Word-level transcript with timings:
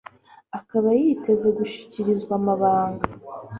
akaba 0.59 0.89
yiteze 0.99 1.47
gushikirizwa 1.57 2.33
amabanga 2.39 3.05